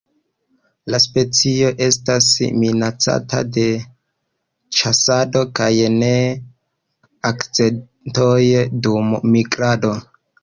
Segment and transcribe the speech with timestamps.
[0.91, 2.29] La specio estas
[2.61, 3.65] minacata de
[4.77, 6.09] ĉasado kaj de
[7.31, 8.41] akcidentoj
[8.89, 9.93] dum migrado.